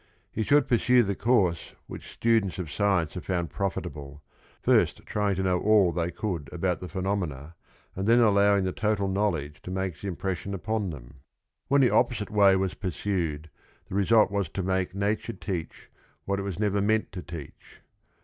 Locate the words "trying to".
5.05-5.43